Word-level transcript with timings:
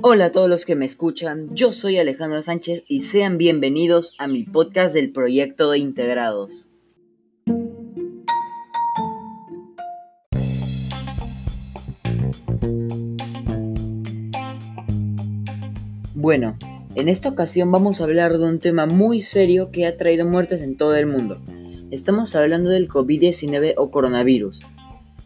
Hola 0.00 0.26
a 0.26 0.32
todos 0.32 0.48
los 0.48 0.64
que 0.64 0.76
me 0.76 0.86
escuchan, 0.86 1.48
yo 1.56 1.72
soy 1.72 1.98
Alejandro 1.98 2.40
Sánchez 2.40 2.84
y 2.86 3.00
sean 3.00 3.36
bienvenidos 3.36 4.14
a 4.18 4.28
mi 4.28 4.44
podcast 4.44 4.94
del 4.94 5.10
proyecto 5.10 5.72
de 5.72 5.78
integrados. 5.78 6.68
Bueno, 16.14 16.56
en 16.94 17.08
esta 17.08 17.28
ocasión 17.28 17.72
vamos 17.72 18.00
a 18.00 18.04
hablar 18.04 18.38
de 18.38 18.44
un 18.44 18.60
tema 18.60 18.86
muy 18.86 19.20
serio 19.20 19.72
que 19.72 19.84
ha 19.84 19.96
traído 19.96 20.24
muertes 20.24 20.62
en 20.62 20.76
todo 20.76 20.94
el 20.94 21.06
mundo. 21.06 21.40
Estamos 21.90 22.36
hablando 22.36 22.70
del 22.70 22.88
COVID-19 22.88 23.74
o 23.76 23.90
coronavirus. 23.90 24.60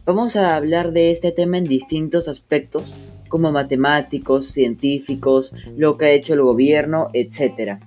Vamos 0.03 0.35
a 0.35 0.55
hablar 0.55 0.93
de 0.93 1.11
este 1.11 1.31
tema 1.31 1.59
en 1.59 1.65
distintos 1.65 2.27
aspectos 2.27 2.95
como 3.33 3.51
matemáticos, 3.51 4.45
científicos, 4.51 5.55
lo 5.75 5.97
que 5.97 6.05
ha 6.05 6.11
hecho 6.11 6.35
el 6.35 6.43
gobierno, 6.43 7.07
etc. 7.13 7.79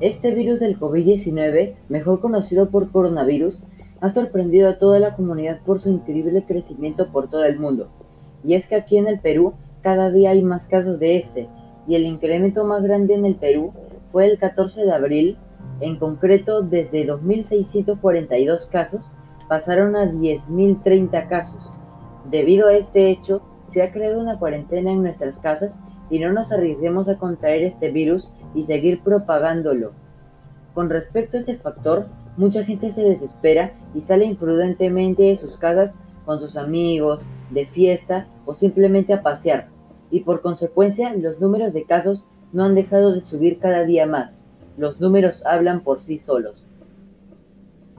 Este 0.00 0.30
virus 0.34 0.60
del 0.60 0.80
COVID-19, 0.80 1.74
mejor 1.90 2.22
conocido 2.22 2.70
por 2.70 2.90
coronavirus, 2.90 3.62
ha 4.00 4.08
sorprendido 4.08 4.70
a 4.70 4.78
toda 4.78 4.98
la 5.00 5.16
comunidad 5.16 5.60
por 5.66 5.82
su 5.82 5.90
increíble 5.90 6.44
crecimiento 6.48 7.12
por 7.12 7.28
todo 7.28 7.44
el 7.44 7.58
mundo. 7.58 7.90
Y 8.42 8.54
es 8.54 8.66
que 8.68 8.76
aquí 8.76 8.96
en 8.96 9.06
el 9.06 9.20
Perú 9.20 9.52
cada 9.82 10.10
día 10.10 10.30
hay 10.30 10.42
más 10.42 10.66
casos 10.66 10.98
de 10.98 11.18
este, 11.18 11.46
y 11.86 11.94
el 11.94 12.06
incremento 12.06 12.64
más 12.64 12.82
grande 12.82 13.12
en 13.12 13.26
el 13.26 13.34
Perú 13.34 13.74
fue 14.12 14.24
el 14.24 14.38
14 14.38 14.86
de 14.86 14.92
abril 14.92 15.36
en 15.80 15.98
concreto, 15.98 16.62
desde 16.62 17.06
2.642 17.06 18.68
casos 18.68 19.12
pasaron 19.48 19.96
a 19.96 20.10
10.030 20.10 21.28
casos. 21.28 21.70
Debido 22.30 22.68
a 22.68 22.74
este 22.74 23.10
hecho, 23.10 23.42
se 23.64 23.82
ha 23.82 23.92
creado 23.92 24.20
una 24.20 24.38
cuarentena 24.38 24.90
en 24.92 25.02
nuestras 25.02 25.38
casas 25.38 25.80
y 26.10 26.18
no 26.18 26.32
nos 26.32 26.52
arriesguemos 26.52 27.08
a 27.08 27.18
contraer 27.18 27.62
este 27.62 27.90
virus 27.90 28.30
y 28.54 28.64
seguir 28.64 29.02
propagándolo. 29.02 29.92
Con 30.74 30.90
respecto 30.90 31.36
a 31.36 31.40
este 31.40 31.56
factor, 31.56 32.06
mucha 32.36 32.64
gente 32.64 32.90
se 32.90 33.02
desespera 33.02 33.72
y 33.94 34.02
sale 34.02 34.24
imprudentemente 34.24 35.24
de 35.24 35.36
sus 35.36 35.58
casas 35.58 35.96
con 36.24 36.40
sus 36.40 36.56
amigos, 36.56 37.20
de 37.50 37.66
fiesta 37.66 38.26
o 38.44 38.54
simplemente 38.54 39.12
a 39.12 39.22
pasear, 39.22 39.68
y 40.10 40.20
por 40.20 40.42
consecuencia 40.42 41.14
los 41.14 41.40
números 41.40 41.72
de 41.72 41.84
casos 41.84 42.26
no 42.52 42.64
han 42.64 42.74
dejado 42.74 43.12
de 43.12 43.22
subir 43.22 43.58
cada 43.58 43.84
día 43.84 44.06
más. 44.06 44.37
Los 44.78 45.00
números 45.00 45.44
hablan 45.44 45.80
por 45.80 46.00
sí 46.00 46.18
solos. 46.18 46.64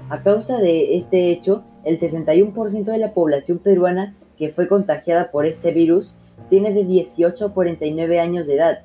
A 0.09 0.23
causa 0.23 0.58
de 0.59 0.97
este 0.97 1.30
hecho, 1.30 1.63
el 1.83 1.99
61% 1.99 2.86
de 2.86 2.97
la 2.97 3.13
población 3.13 3.59
peruana 3.59 4.16
que 4.38 4.49
fue 4.49 4.69
contagiada 4.69 5.30
por 5.30 5.45
este 5.45 5.71
virus 5.71 6.16
tiene 6.49 6.73
de 6.73 6.86
18 6.86 7.47
a 7.47 7.53
49 7.53 8.19
años 8.21 8.47
de 8.47 8.55
edad, 8.55 8.80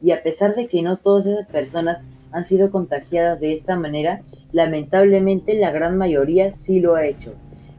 y 0.00 0.12
a 0.12 0.22
pesar 0.22 0.54
de 0.54 0.68
que 0.68 0.80
no 0.80 0.96
todas 0.98 1.26
esas 1.26 1.48
personas 1.48 2.02
han 2.30 2.44
sido 2.44 2.70
contagiadas 2.70 3.40
de 3.40 3.52
esta 3.52 3.74
manera, 3.74 4.22
lamentablemente 4.52 5.58
la 5.58 5.72
gran 5.72 5.98
mayoría 5.98 6.50
sí 6.52 6.78
lo 6.78 6.94
ha 6.94 7.04
hecho, 7.04 7.34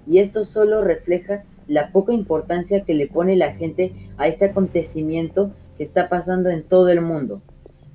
y 0.05 0.19
esto 0.19 0.43
solo 0.43 0.83
refleja 0.83 1.45
la 1.67 1.93
poca 1.93 2.11
importancia 2.11 2.83
que 2.83 2.93
le 2.93 3.07
pone 3.07 3.37
la 3.37 3.53
gente 3.53 3.93
a 4.17 4.27
este 4.27 4.45
acontecimiento 4.45 5.51
que 5.77 5.83
está 5.83 6.09
pasando 6.09 6.49
en 6.49 6.63
todo 6.63 6.89
el 6.89 6.99
mundo. 6.99 7.41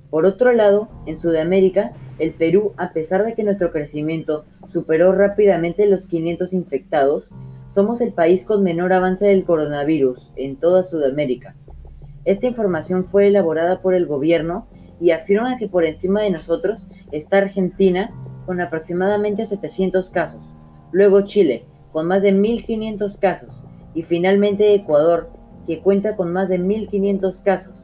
Por 0.09 0.25
otro 0.25 0.53
lado, 0.53 0.89
en 1.05 1.19
Sudamérica, 1.19 1.91
el 2.19 2.33
Perú, 2.33 2.73
a 2.77 2.93
pesar 2.93 3.23
de 3.23 3.33
que 3.33 3.43
nuestro 3.43 3.71
crecimiento 3.71 4.45
superó 4.67 5.11
rápidamente 5.11 5.85
los 5.85 6.07
500 6.07 6.53
infectados, 6.53 7.29
somos 7.69 8.01
el 8.01 8.13
país 8.13 8.45
con 8.45 8.63
menor 8.63 8.93
avance 8.93 9.27
del 9.27 9.43
coronavirus 9.43 10.31
en 10.35 10.55
toda 10.55 10.83
Sudamérica. 10.83 11.55
Esta 12.25 12.47
información 12.47 13.05
fue 13.05 13.27
elaborada 13.27 13.81
por 13.81 13.93
el 13.93 14.05
gobierno 14.05 14.67
y 14.99 15.11
afirma 15.11 15.57
que 15.57 15.67
por 15.67 15.85
encima 15.85 16.21
de 16.21 16.31
nosotros 16.31 16.87
está 17.11 17.37
Argentina 17.37 18.11
con 18.45 18.61
aproximadamente 18.61 19.45
700 19.45 20.09
casos, 20.09 20.41
luego 20.91 21.21
Chile 21.21 21.65
con 21.91 22.07
más 22.07 22.21
de 22.21 22.33
1.500 22.33 23.19
casos 23.19 23.63
y 23.93 24.03
finalmente 24.03 24.73
Ecuador 24.73 25.29
que 25.65 25.79
cuenta 25.79 26.15
con 26.15 26.31
más 26.31 26.49
de 26.49 26.59
1.500 26.59 27.43
casos. 27.43 27.76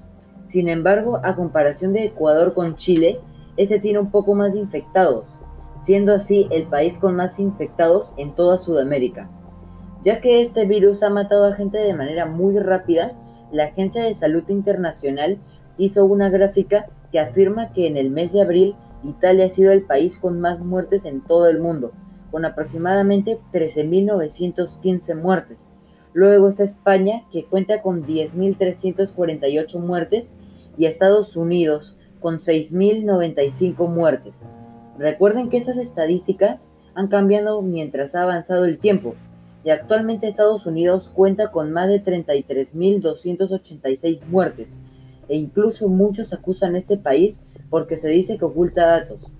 Sin 0.47 0.69
embargo, 0.69 1.19
a 1.23 1.35
comparación 1.35 1.93
de 1.93 2.05
Ecuador 2.05 2.53
con 2.53 2.75
Chile, 2.75 3.19
este 3.57 3.79
tiene 3.79 3.99
un 3.99 4.11
poco 4.11 4.35
más 4.35 4.53
de 4.53 4.59
infectados, 4.59 5.39
siendo 5.81 6.13
así 6.13 6.47
el 6.51 6.63
país 6.63 6.97
con 6.97 7.15
más 7.15 7.39
infectados 7.39 8.13
en 8.17 8.35
toda 8.35 8.57
Sudamérica. 8.57 9.29
Ya 10.03 10.21
que 10.21 10.41
este 10.41 10.65
virus 10.65 11.01
ha 11.03 11.09
matado 11.09 11.45
a 11.45 11.55
gente 11.55 11.77
de 11.77 11.93
manera 11.93 12.25
muy 12.25 12.57
rápida, 12.59 13.13
la 13.51 13.65
Agencia 13.65 14.03
de 14.03 14.13
Salud 14.13 14.43
Internacional 14.49 15.37
hizo 15.77 16.05
una 16.05 16.29
gráfica 16.29 16.87
que 17.11 17.19
afirma 17.19 17.71
que 17.73 17.87
en 17.87 17.97
el 17.97 18.09
mes 18.09 18.33
de 18.33 18.41
abril 18.41 18.75
Italia 19.03 19.45
ha 19.45 19.49
sido 19.49 19.71
el 19.71 19.83
país 19.83 20.17
con 20.17 20.39
más 20.39 20.59
muertes 20.59 21.05
en 21.05 21.21
todo 21.21 21.47
el 21.47 21.59
mundo, 21.59 21.91
con 22.31 22.45
aproximadamente 22.45 23.39
13.915 23.51 25.15
muertes. 25.15 25.69
Luego 26.13 26.49
está 26.49 26.63
España, 26.63 27.23
que 27.31 27.45
cuenta 27.45 27.81
con 27.81 28.05
10.348 28.05 29.79
muertes, 29.79 30.35
y 30.77 30.85
Estados 30.85 31.35
Unidos 31.35 31.97
con 32.19 32.39
6.095 32.39 33.89
muertes. 33.89 34.39
Recuerden 34.97 35.49
que 35.49 35.57
estas 35.57 35.77
estadísticas 35.77 36.71
han 36.95 37.07
cambiado 37.07 37.61
mientras 37.61 38.15
ha 38.15 38.23
avanzado 38.23 38.65
el 38.65 38.79
tiempo, 38.79 39.13
y 39.63 39.69
actualmente 39.69 40.27
Estados 40.27 40.65
Unidos 40.65 41.09
cuenta 41.13 41.51
con 41.51 41.71
más 41.71 41.87
de 41.87 42.03
33.286 42.03 44.25
muertes, 44.27 44.79
e 45.29 45.37
incluso 45.37 45.87
muchos 45.89 46.33
acusan 46.33 46.75
a 46.75 46.79
este 46.79 46.97
país 46.97 47.45
porque 47.69 47.95
se 47.97 48.09
dice 48.09 48.37
que 48.37 48.45
oculta 48.45 48.85
datos. 48.85 49.31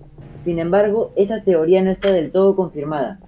Sin 0.42 0.58
embargo, 0.58 1.12
esa 1.16 1.42
teoría 1.42 1.82
no 1.82 1.90
está 1.90 2.10
del 2.10 2.32
todo 2.32 2.56
confirmada. 2.56 3.20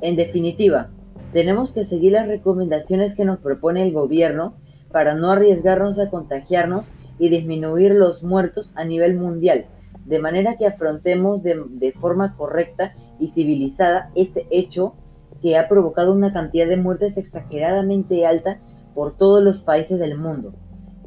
En 0.00 0.14
definitiva, 0.16 0.90
tenemos 1.32 1.72
que 1.72 1.84
seguir 1.84 2.12
las 2.12 2.28
recomendaciones 2.28 3.14
que 3.14 3.24
nos 3.24 3.38
propone 3.38 3.82
el 3.82 3.92
gobierno 3.92 4.54
para 4.90 5.14
no 5.14 5.30
arriesgarnos 5.30 5.98
a 5.98 6.10
contagiarnos 6.10 6.92
y 7.18 7.30
disminuir 7.30 7.94
los 7.94 8.22
muertos 8.22 8.72
a 8.76 8.84
nivel 8.84 9.16
mundial, 9.16 9.66
de 10.04 10.18
manera 10.18 10.56
que 10.56 10.66
afrontemos 10.66 11.42
de, 11.42 11.94
forma 12.00 12.36
correcta 12.36 12.94
y 13.18 13.28
civilizada 13.28 14.10
este 14.14 14.46
hecho 14.50 14.94
que 15.40 15.56
ha 15.56 15.68
provocado 15.68 16.12
una 16.12 16.32
cantidad 16.32 16.68
de 16.68 16.76
muertes 16.76 17.16
exageradamente 17.16 18.26
alta 18.26 18.58
por 18.94 19.16
todos 19.16 19.42
los 19.42 19.60
países 19.60 19.98
del 19.98 20.18
mundo. 20.18 20.52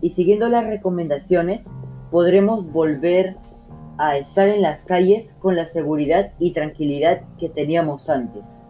Y 0.01 0.11
siguiendo 0.11 0.49
las 0.49 0.65
recomendaciones, 0.65 1.69
podremos 2.11 2.71
volver 2.71 3.37
a 3.97 4.17
estar 4.17 4.49
en 4.49 4.61
las 4.61 4.83
calles 4.83 5.37
con 5.39 5.55
la 5.55 5.67
seguridad 5.67 6.31
y 6.39 6.51
tranquilidad 6.51 7.21
que 7.37 7.49
teníamos 7.49 8.09
antes. 8.09 8.64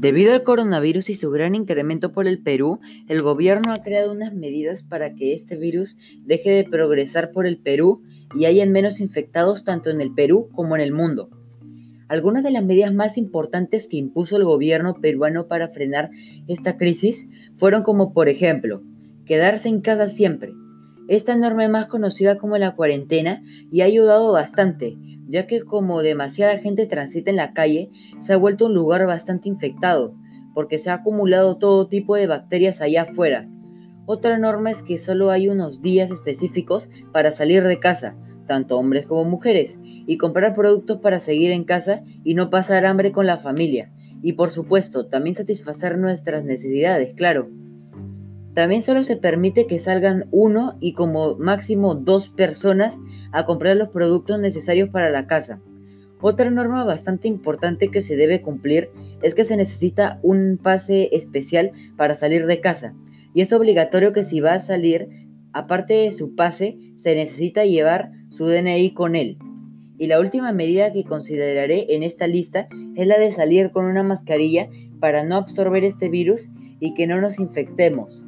Debido 0.00 0.32
al 0.32 0.44
coronavirus 0.44 1.10
y 1.10 1.14
su 1.16 1.28
gran 1.28 1.56
incremento 1.56 2.12
por 2.12 2.28
el 2.28 2.38
Perú, 2.38 2.78
el 3.08 3.20
gobierno 3.20 3.72
ha 3.72 3.82
creado 3.82 4.12
unas 4.12 4.32
medidas 4.32 4.84
para 4.84 5.14
que 5.14 5.34
este 5.34 5.56
virus 5.56 5.96
deje 6.24 6.50
de 6.50 6.62
progresar 6.62 7.32
por 7.32 7.46
el 7.46 7.58
Perú 7.58 8.02
y 8.34 8.44
hayan 8.44 8.70
menos 8.70 9.00
infectados 9.00 9.64
tanto 9.64 9.90
en 9.90 10.00
el 10.00 10.14
Perú 10.14 10.50
como 10.52 10.76
en 10.76 10.82
el 10.82 10.92
mundo. 10.92 11.30
Algunas 12.06 12.44
de 12.44 12.52
las 12.52 12.64
medidas 12.64 12.94
más 12.94 13.18
importantes 13.18 13.88
que 13.88 13.96
impuso 13.96 14.36
el 14.36 14.44
gobierno 14.44 14.94
peruano 15.00 15.48
para 15.48 15.68
frenar 15.68 16.10
esta 16.46 16.76
crisis 16.76 17.26
fueron 17.56 17.82
como 17.82 18.12
por 18.12 18.28
ejemplo, 18.28 18.82
quedarse 19.26 19.68
en 19.68 19.80
casa 19.80 20.06
siempre. 20.06 20.52
Esta 21.08 21.34
norma 21.36 21.64
es 21.64 21.70
más 21.70 21.86
conocida 21.86 22.36
como 22.36 22.58
la 22.58 22.76
cuarentena 22.76 23.42
y 23.72 23.80
ha 23.80 23.86
ayudado 23.86 24.30
bastante, 24.30 24.98
ya 25.26 25.46
que 25.46 25.62
como 25.62 26.02
demasiada 26.02 26.58
gente 26.58 26.84
transita 26.84 27.30
en 27.30 27.36
la 27.36 27.54
calle, 27.54 27.90
se 28.20 28.34
ha 28.34 28.36
vuelto 28.36 28.66
un 28.66 28.74
lugar 28.74 29.06
bastante 29.06 29.48
infectado, 29.48 30.14
porque 30.54 30.78
se 30.78 30.90
ha 30.90 30.94
acumulado 30.94 31.56
todo 31.56 31.88
tipo 31.88 32.14
de 32.14 32.26
bacterias 32.26 32.82
allá 32.82 33.02
afuera. 33.02 33.48
Otra 34.04 34.38
norma 34.38 34.70
es 34.70 34.82
que 34.82 34.98
solo 34.98 35.30
hay 35.30 35.48
unos 35.48 35.80
días 35.80 36.10
específicos 36.10 36.90
para 37.10 37.30
salir 37.30 37.62
de 37.64 37.80
casa, 37.80 38.14
tanto 38.46 38.78
hombres 38.78 39.06
como 39.06 39.24
mujeres, 39.24 39.78
y 39.82 40.18
comprar 40.18 40.54
productos 40.54 41.00
para 41.00 41.20
seguir 41.20 41.52
en 41.52 41.64
casa 41.64 42.02
y 42.22 42.34
no 42.34 42.50
pasar 42.50 42.84
hambre 42.84 43.12
con 43.12 43.26
la 43.26 43.38
familia. 43.38 43.92
Y 44.22 44.34
por 44.34 44.50
supuesto, 44.50 45.06
también 45.06 45.34
satisfacer 45.34 45.96
nuestras 45.96 46.44
necesidades, 46.44 47.14
claro. 47.14 47.48
También 48.54 48.82
solo 48.82 49.02
se 49.04 49.16
permite 49.16 49.66
que 49.66 49.78
salgan 49.78 50.26
uno 50.30 50.76
y 50.80 50.92
como 50.92 51.36
máximo 51.36 51.94
dos 51.94 52.28
personas 52.28 52.98
a 53.32 53.44
comprar 53.44 53.76
los 53.76 53.90
productos 53.90 54.38
necesarios 54.38 54.88
para 54.88 55.10
la 55.10 55.26
casa. 55.26 55.60
Otra 56.20 56.50
norma 56.50 56.84
bastante 56.84 57.28
importante 57.28 57.88
que 57.88 58.02
se 58.02 58.16
debe 58.16 58.42
cumplir 58.42 58.90
es 59.22 59.34
que 59.34 59.44
se 59.44 59.56
necesita 59.56 60.18
un 60.22 60.58
pase 60.60 61.10
especial 61.12 61.70
para 61.96 62.14
salir 62.14 62.46
de 62.46 62.60
casa. 62.60 62.94
Y 63.34 63.42
es 63.42 63.52
obligatorio 63.52 64.12
que 64.12 64.24
si 64.24 64.40
va 64.40 64.54
a 64.54 64.60
salir, 64.60 65.08
aparte 65.52 65.94
de 65.94 66.12
su 66.12 66.34
pase, 66.34 66.76
se 66.96 67.14
necesita 67.14 67.64
llevar 67.64 68.10
su 68.30 68.46
DNI 68.46 68.90
con 68.94 69.14
él. 69.14 69.38
Y 69.96 70.06
la 70.06 70.18
última 70.18 70.52
medida 70.52 70.92
que 70.92 71.04
consideraré 71.04 71.94
en 71.94 72.02
esta 72.02 72.26
lista 72.26 72.68
es 72.96 73.06
la 73.06 73.18
de 73.18 73.32
salir 73.32 73.70
con 73.70 73.84
una 73.84 74.02
mascarilla 74.02 74.68
para 75.00 75.24
no 75.24 75.36
absorber 75.36 75.84
este 75.84 76.08
virus 76.08 76.48
y 76.80 76.94
que 76.94 77.06
no 77.06 77.20
nos 77.20 77.38
infectemos. 77.38 78.27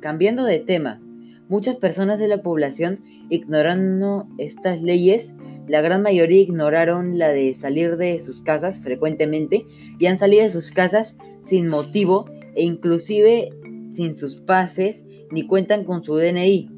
Cambiando 0.00 0.44
de 0.44 0.60
tema, 0.60 1.00
muchas 1.48 1.76
personas 1.76 2.18
de 2.18 2.28
la 2.28 2.42
población 2.42 3.00
ignorando 3.28 4.26
estas 4.38 4.82
leyes 4.82 5.34
la 5.70 5.82
gran 5.82 6.02
mayoría 6.02 6.40
ignoraron 6.40 7.16
la 7.16 7.28
de 7.28 7.54
salir 7.54 7.96
de 7.96 8.18
sus 8.18 8.42
casas 8.42 8.80
frecuentemente 8.80 9.66
y 10.00 10.06
han 10.06 10.18
salido 10.18 10.42
de 10.42 10.50
sus 10.50 10.72
casas 10.72 11.16
sin 11.42 11.68
motivo 11.68 12.28
e 12.56 12.64
inclusive 12.64 13.50
sin 13.92 14.14
sus 14.14 14.34
pases 14.34 15.06
ni 15.30 15.46
cuentan 15.46 15.84
con 15.84 16.02
su 16.02 16.16
DNI. 16.16 16.68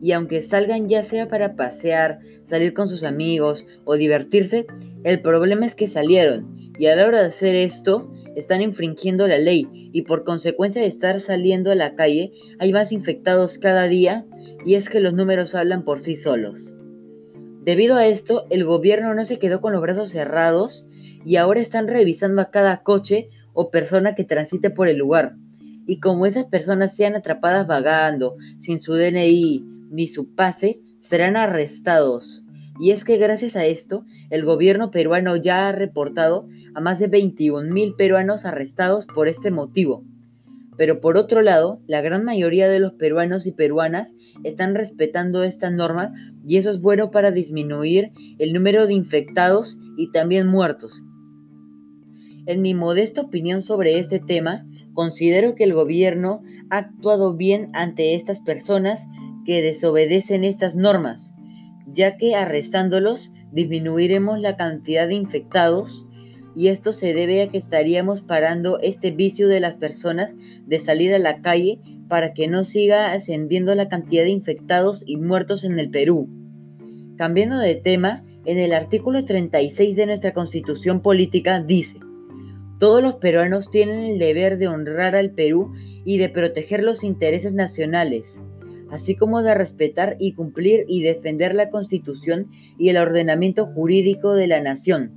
Y 0.00 0.12
aunque 0.12 0.40
salgan 0.40 0.88
ya 0.88 1.02
sea 1.02 1.28
para 1.28 1.56
pasear, 1.56 2.20
salir 2.44 2.72
con 2.72 2.88
sus 2.88 3.02
amigos 3.02 3.66
o 3.84 3.96
divertirse, 3.96 4.66
el 5.04 5.20
problema 5.20 5.66
es 5.66 5.74
que 5.74 5.86
salieron 5.86 6.56
y 6.78 6.86
a 6.86 6.96
la 6.96 7.06
hora 7.06 7.20
de 7.20 7.28
hacer 7.28 7.54
esto 7.54 8.10
están 8.38 8.62
infringiendo 8.62 9.26
la 9.26 9.38
ley 9.38 9.66
y 9.92 10.02
por 10.02 10.22
consecuencia 10.22 10.80
de 10.80 10.86
estar 10.86 11.18
saliendo 11.18 11.72
a 11.72 11.74
la 11.74 11.96
calle 11.96 12.32
hay 12.60 12.72
más 12.72 12.92
infectados 12.92 13.58
cada 13.58 13.88
día 13.88 14.24
y 14.64 14.74
es 14.74 14.88
que 14.88 15.00
los 15.00 15.12
números 15.12 15.56
hablan 15.56 15.84
por 15.84 16.00
sí 16.00 16.14
solos. 16.14 16.74
Debido 17.64 17.96
a 17.96 18.06
esto, 18.06 18.46
el 18.50 18.64
gobierno 18.64 19.12
no 19.14 19.24
se 19.24 19.40
quedó 19.40 19.60
con 19.60 19.72
los 19.72 19.82
brazos 19.82 20.10
cerrados 20.10 20.88
y 21.24 21.34
ahora 21.34 21.60
están 21.60 21.88
revisando 21.88 22.40
a 22.40 22.50
cada 22.50 22.82
coche 22.84 23.28
o 23.54 23.70
persona 23.70 24.14
que 24.14 24.22
transite 24.22 24.70
por 24.70 24.88
el 24.88 24.98
lugar. 24.98 25.34
Y 25.88 25.98
como 25.98 26.24
esas 26.24 26.46
personas 26.46 26.94
sean 26.94 27.16
atrapadas 27.16 27.66
vagando, 27.66 28.36
sin 28.60 28.80
su 28.80 28.94
DNI 28.94 29.64
ni 29.90 30.06
su 30.06 30.34
pase, 30.34 30.78
serán 31.00 31.36
arrestados. 31.36 32.44
Y 32.80 32.92
es 32.92 33.04
que 33.04 33.16
gracias 33.16 33.56
a 33.56 33.66
esto, 33.66 34.04
el 34.30 34.44
gobierno 34.44 34.90
peruano 34.90 35.36
ya 35.36 35.68
ha 35.68 35.72
reportado 35.72 36.48
a 36.74 36.80
más 36.80 36.98
de 36.98 37.08
21 37.08 37.72
mil 37.72 37.94
peruanos 37.94 38.44
arrestados 38.44 39.06
por 39.06 39.28
este 39.28 39.50
motivo. 39.50 40.04
Pero 40.76 41.00
por 41.00 41.16
otro 41.16 41.42
lado, 41.42 41.80
la 41.88 42.00
gran 42.02 42.24
mayoría 42.24 42.68
de 42.68 42.78
los 42.78 42.92
peruanos 42.92 43.46
y 43.46 43.52
peruanas 43.52 44.14
están 44.44 44.76
respetando 44.76 45.42
esta 45.42 45.70
norma 45.70 46.12
y 46.46 46.56
eso 46.56 46.70
es 46.70 46.80
bueno 46.80 47.10
para 47.10 47.32
disminuir 47.32 48.12
el 48.38 48.52
número 48.52 48.86
de 48.86 48.94
infectados 48.94 49.76
y 49.96 50.12
también 50.12 50.46
muertos. 50.46 51.02
En 52.46 52.62
mi 52.62 52.74
modesta 52.74 53.22
opinión 53.22 53.60
sobre 53.60 53.98
este 53.98 54.20
tema, 54.20 54.64
considero 54.94 55.56
que 55.56 55.64
el 55.64 55.74
gobierno 55.74 56.42
ha 56.70 56.78
actuado 56.78 57.36
bien 57.36 57.70
ante 57.74 58.14
estas 58.14 58.38
personas 58.38 59.06
que 59.44 59.62
desobedecen 59.62 60.44
estas 60.44 60.76
normas, 60.76 61.28
ya 61.92 62.16
que 62.16 62.34
arrestándolos 62.34 63.32
disminuiremos 63.52 64.40
la 64.40 64.56
cantidad 64.56 65.08
de 65.08 65.14
infectados 65.14 66.06
y 66.56 66.68
esto 66.68 66.92
se 66.92 67.14
debe 67.14 67.42
a 67.42 67.48
que 67.50 67.58
estaríamos 67.58 68.20
parando 68.20 68.80
este 68.80 69.10
vicio 69.10 69.48
de 69.48 69.60
las 69.60 69.74
personas 69.74 70.34
de 70.66 70.80
salir 70.80 71.14
a 71.14 71.18
la 71.18 71.40
calle 71.40 71.78
para 72.08 72.32
que 72.32 72.48
no 72.48 72.64
siga 72.64 73.12
ascendiendo 73.12 73.74
la 73.74 73.88
cantidad 73.88 74.24
de 74.24 74.30
infectados 74.30 75.04
y 75.06 75.16
muertos 75.18 75.62
en 75.62 75.78
el 75.78 75.90
Perú. 75.90 76.28
Cambiando 77.16 77.58
de 77.58 77.74
tema, 77.76 78.24
en 78.44 78.58
el 78.58 78.72
artículo 78.72 79.24
36 79.24 79.94
de 79.94 80.06
nuestra 80.06 80.32
constitución 80.32 81.00
política 81.00 81.60
dice, 81.60 81.98
todos 82.78 83.02
los 83.02 83.16
peruanos 83.16 83.70
tienen 83.70 84.00
el 84.04 84.18
deber 84.18 84.56
de 84.58 84.68
honrar 84.68 85.16
al 85.16 85.30
Perú 85.32 85.72
y 86.04 86.18
de 86.18 86.28
proteger 86.28 86.82
los 86.82 87.04
intereses 87.04 87.52
nacionales, 87.52 88.40
así 88.90 89.14
como 89.14 89.42
de 89.42 89.54
respetar 89.54 90.16
y 90.18 90.32
cumplir 90.32 90.84
y 90.88 91.02
defender 91.02 91.54
la 91.54 91.70
constitución 91.70 92.48
y 92.78 92.88
el 92.88 92.96
ordenamiento 92.96 93.66
jurídico 93.66 94.34
de 94.34 94.46
la 94.46 94.60
nación. 94.60 95.12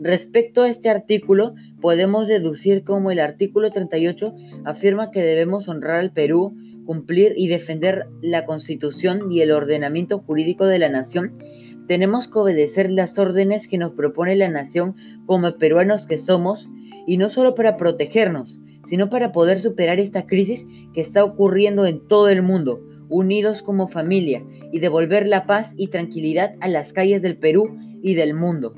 Respecto 0.00 0.62
a 0.62 0.68
este 0.68 0.90
artículo, 0.90 1.54
podemos 1.80 2.26
deducir 2.26 2.84
como 2.84 3.10
el 3.10 3.20
artículo 3.20 3.70
38 3.70 4.34
afirma 4.64 5.10
que 5.10 5.22
debemos 5.22 5.68
honrar 5.68 6.00
al 6.00 6.12
Perú, 6.12 6.56
cumplir 6.84 7.32
y 7.36 7.48
defender 7.48 8.06
la 8.20 8.44
Constitución 8.44 9.32
y 9.32 9.40
el 9.40 9.52
ordenamiento 9.52 10.18
jurídico 10.18 10.66
de 10.66 10.78
la 10.78 10.88
nación, 10.88 11.38
tenemos 11.86 12.28
que 12.28 12.38
obedecer 12.38 12.90
las 12.90 13.18
órdenes 13.18 13.68
que 13.68 13.78
nos 13.78 13.92
propone 13.92 14.36
la 14.36 14.48
nación 14.48 14.96
como 15.26 15.56
peruanos 15.56 16.06
que 16.06 16.18
somos, 16.18 16.70
y 17.06 17.18
no 17.18 17.28
solo 17.28 17.54
para 17.54 17.76
protegernos, 17.76 18.58
sino 18.88 19.10
para 19.10 19.32
poder 19.32 19.60
superar 19.60 20.00
esta 20.00 20.26
crisis 20.26 20.66
que 20.92 21.00
está 21.00 21.24
ocurriendo 21.24 21.86
en 21.86 22.06
todo 22.06 22.28
el 22.28 22.42
mundo, 22.42 22.80
unidos 23.08 23.62
como 23.62 23.88
familia, 23.88 24.44
y 24.72 24.80
devolver 24.80 25.26
la 25.26 25.46
paz 25.46 25.74
y 25.76 25.88
tranquilidad 25.88 26.56
a 26.60 26.68
las 26.68 26.92
calles 26.92 27.22
del 27.22 27.36
Perú 27.36 27.76
y 28.02 28.14
del 28.14 28.34
mundo. 28.34 28.74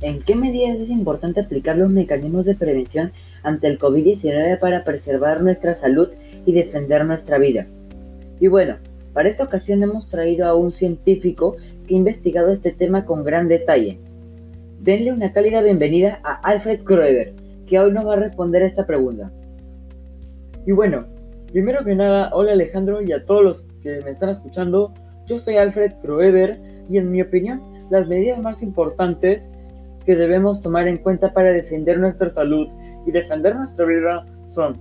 ¿En 0.00 0.22
qué 0.22 0.36
medidas 0.36 0.78
es 0.78 0.90
importante 0.90 1.40
aplicar 1.40 1.76
los 1.76 1.90
mecanismos 1.90 2.46
de 2.46 2.54
prevención 2.54 3.12
ante 3.42 3.66
el 3.66 3.78
COVID-19 3.78 4.58
para 4.58 4.84
preservar 4.84 5.42
nuestra 5.42 5.74
salud 5.74 6.08
y 6.46 6.52
defender 6.52 7.04
nuestra 7.04 7.38
vida? 7.38 7.66
Y 8.40 8.46
bueno, 8.46 8.76
para 9.12 9.28
esta 9.28 9.44
ocasión 9.44 9.82
hemos 9.82 10.08
traído 10.08 10.46
a 10.48 10.54
un 10.54 10.70
científico 10.70 11.56
que 11.86 11.94
ha 11.94 11.98
investigado 11.98 12.52
este 12.52 12.72
tema 12.72 13.04
con 13.04 13.24
gran 13.24 13.48
detalle. 13.48 13.98
Denle 14.80 15.12
una 15.12 15.32
cálida 15.32 15.60
bienvenida 15.60 16.20
a 16.22 16.34
Alfred 16.48 16.84
Kroeber, 16.84 17.34
que 17.66 17.80
hoy 17.80 17.90
nos 17.90 18.06
va 18.06 18.12
a 18.12 18.16
responder 18.16 18.62
a 18.62 18.66
esta 18.66 18.86
pregunta. 18.86 19.30
Y 20.66 20.72
bueno, 20.72 21.06
primero 21.50 21.84
que 21.84 21.94
nada, 21.94 22.30
hola 22.32 22.52
Alejandro 22.52 23.02
y 23.02 23.12
a 23.12 23.24
todos 23.24 23.42
los 23.42 23.62
que 23.82 23.98
me 24.04 24.12
están 24.12 24.28
escuchando. 24.28 24.92
Yo 25.26 25.38
soy 25.38 25.56
Alfred 25.56 25.94
Kroeber 26.02 26.58
y 26.88 26.98
en 26.98 27.10
mi 27.10 27.20
opinión, 27.20 27.60
las 27.90 28.06
medidas 28.06 28.40
más 28.40 28.62
importantes 28.62 29.50
que 30.04 30.14
debemos 30.14 30.62
tomar 30.62 30.86
en 30.86 30.98
cuenta 30.98 31.32
para 31.32 31.52
defender 31.52 31.98
nuestra 31.98 32.32
salud 32.32 32.68
y 33.06 33.10
defender 33.10 33.56
nuestra 33.56 33.84
vida 33.84 34.26
son 34.54 34.78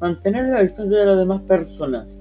mantener 0.00 0.46
la 0.46 0.62
distancia 0.62 0.98
de 0.98 1.06
las 1.06 1.18
demás 1.18 1.42
personas. 1.42 2.15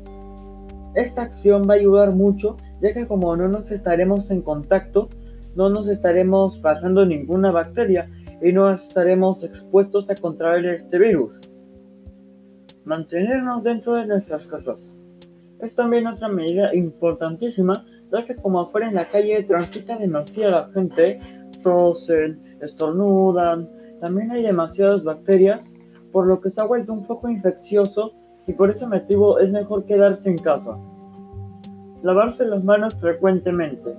Esta 0.96 1.24
acción 1.24 1.64
va 1.70 1.74
a 1.74 1.78
ayudar 1.78 2.12
mucho 2.12 2.58
ya 2.82 2.94
que 2.94 3.08
como 3.08 3.36
no 3.36 3.48
nos 3.48 3.72
estaremos 3.72 4.30
en 4.32 4.42
contacto, 4.42 5.10
no 5.56 5.70
nos 5.70 5.88
estaremos 5.88 6.60
pasando 6.60 7.06
ninguna 7.06 7.52
bacteria 7.52 8.10
y 8.42 8.52
no 8.52 8.74
estaremos 8.74 9.44
expuestos 9.44 10.10
a 10.10 10.16
contraer 10.16 10.66
este 10.66 10.98
virus. 10.98 11.50
Mantenernos 12.84 13.64
dentro 13.64 13.94
de 13.94 14.06
nuestras 14.06 14.48
casas. 14.48 14.94
Es 15.62 15.74
también 15.74 16.08
otra 16.08 16.28
medida 16.28 16.76
importantísima, 16.76 17.86
ya 18.12 18.26
que 18.26 18.36
como 18.36 18.60
afuera 18.60 18.90
en 18.90 18.96
la 18.96 19.06
calle 19.06 19.44
transita 19.44 19.98
demasiada 19.98 20.70
gente, 20.74 21.20
tosen, 21.64 22.58
estornudan, 22.62 23.70
también 24.02 24.32
hay 24.32 24.44
demasiadas 24.44 25.04
bacterias, 25.04 25.74
por 26.12 26.28
lo 26.28 26.42
que 26.42 26.50
se 26.50 26.62
ha 26.62 26.66
vuelto 26.66 26.94
un 26.94 27.08
poco 27.08 27.30
infeccioso 27.30 28.14
y 28.48 28.54
por 28.54 28.70
ese 28.70 28.88
motivo 28.88 29.40
es 29.40 29.52
mejor 29.52 29.86
quedarse 29.86 30.30
en 30.30 30.38
casa. 30.38 30.78
Lavarse 32.04 32.46
las 32.46 32.64
manos 32.64 32.94
frecuentemente. 32.96 33.96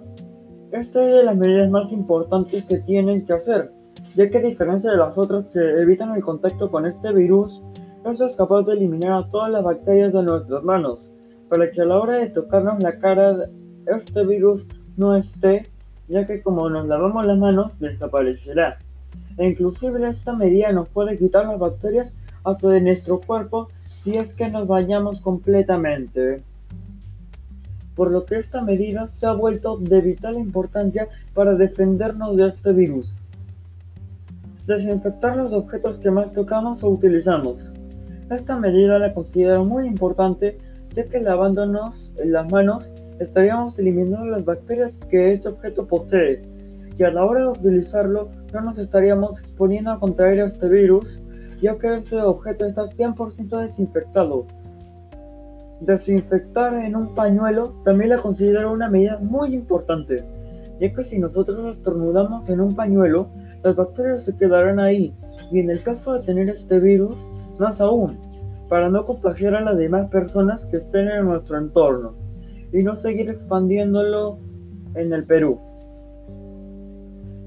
Esta 0.72 1.04
es 1.04 1.14
de 1.14 1.24
las 1.24 1.36
medidas 1.36 1.70
más 1.70 1.92
importantes 1.92 2.64
que 2.66 2.78
tienen 2.80 3.24
que 3.24 3.32
hacer, 3.32 3.72
ya 4.14 4.28
que 4.30 4.38
a 4.38 4.42
diferencia 4.42 4.90
de 4.90 4.96
las 4.96 5.16
otras 5.16 5.46
que 5.46 5.60
evitan 5.60 6.14
el 6.14 6.22
contacto 6.22 6.70
con 6.70 6.86
este 6.86 7.12
virus, 7.12 7.62
esto 8.04 8.26
es 8.26 8.36
capaz 8.36 8.62
de 8.62 8.74
eliminar 8.74 9.12
a 9.12 9.30
todas 9.30 9.50
las 9.50 9.64
bacterias 9.64 10.12
de 10.12 10.22
nuestras 10.22 10.62
manos, 10.62 11.00
para 11.48 11.70
que 11.70 11.80
a 11.80 11.84
la 11.84 11.98
hora 11.98 12.14
de 12.18 12.30
tocarnos 12.30 12.82
la 12.82 12.98
cara 12.98 13.48
este 13.86 14.24
virus 14.24 14.66
no 14.96 15.16
esté 15.16 15.62
ya 16.08 16.26
que 16.26 16.42
como 16.42 16.68
nos 16.70 16.86
lavamos 16.86 17.26
las 17.26 17.38
manos 17.38 17.72
desaparecerá. 17.80 18.78
E 19.38 19.48
inclusive 19.48 20.08
esta 20.08 20.32
medida 20.32 20.72
nos 20.72 20.88
puede 20.88 21.18
quitar 21.18 21.46
las 21.46 21.58
bacterias 21.58 22.14
hasta 22.44 22.68
de 22.68 22.80
nuestro 22.80 23.20
cuerpo 23.20 23.68
si 24.06 24.16
es 24.16 24.32
que 24.34 24.48
nos 24.48 24.68
bañamos 24.68 25.20
completamente. 25.20 26.40
Por 27.96 28.12
lo 28.12 28.24
que 28.24 28.38
esta 28.38 28.62
medida 28.62 29.10
se 29.18 29.26
ha 29.26 29.32
vuelto 29.32 29.78
de 29.78 30.00
vital 30.00 30.38
importancia 30.38 31.08
para 31.34 31.56
defendernos 31.56 32.36
de 32.36 32.46
este 32.46 32.72
virus. 32.72 33.12
Desinfectar 34.64 35.36
los 35.36 35.52
objetos 35.52 35.98
que 35.98 36.12
más 36.12 36.32
tocamos 36.32 36.84
o 36.84 36.90
utilizamos. 36.90 37.72
Esta 38.30 38.56
medida 38.56 39.00
la 39.00 39.12
considero 39.12 39.64
muy 39.64 39.88
importante 39.88 40.56
ya 40.94 41.02
que 41.06 41.18
lavándonos 41.18 42.12
las 42.24 42.52
manos 42.52 42.92
estaríamos 43.18 43.76
eliminando 43.76 44.24
las 44.26 44.44
bacterias 44.44 45.00
que 45.10 45.32
este 45.32 45.48
objeto 45.48 45.84
posee, 45.84 46.42
y 46.96 47.02
a 47.02 47.10
la 47.10 47.24
hora 47.24 47.40
de 47.40 47.48
utilizarlo 47.48 48.28
no 48.54 48.60
nos 48.60 48.78
estaríamos 48.78 49.40
exponiendo 49.40 49.90
a 49.90 49.98
contraer 49.98 50.38
este 50.38 50.68
virus, 50.68 51.18
ya 51.60 51.76
que 51.78 51.94
ese 51.94 52.20
objeto 52.20 52.66
está 52.66 52.88
100% 52.88 53.60
desinfectado. 53.60 54.46
Desinfectar 55.80 56.74
en 56.74 56.96
un 56.96 57.14
pañuelo 57.14 57.74
también 57.84 58.10
la 58.10 58.16
considero 58.16 58.72
una 58.72 58.88
medida 58.88 59.18
muy 59.18 59.54
importante, 59.54 60.16
ya 60.80 60.92
que 60.92 61.04
si 61.04 61.18
nosotros 61.18 61.76
estornudamos 61.76 62.48
en 62.48 62.60
un 62.60 62.74
pañuelo, 62.74 63.28
las 63.62 63.76
bacterias 63.76 64.24
se 64.24 64.36
quedarán 64.36 64.78
ahí, 64.78 65.14
y 65.50 65.60
en 65.60 65.70
el 65.70 65.82
caso 65.82 66.14
de 66.14 66.24
tener 66.24 66.48
este 66.48 66.78
virus, 66.78 67.16
más 67.58 67.80
aún, 67.80 68.18
para 68.68 68.88
no 68.88 69.04
contagiar 69.06 69.54
a 69.54 69.60
las 69.60 69.76
demás 69.76 70.08
personas 70.10 70.64
que 70.66 70.78
estén 70.78 71.08
en 71.08 71.24
nuestro 71.24 71.58
entorno, 71.58 72.14
y 72.72 72.78
no 72.78 72.96
seguir 72.96 73.30
expandiéndolo 73.30 74.38
en 74.94 75.12
el 75.12 75.24
Perú. 75.24 75.58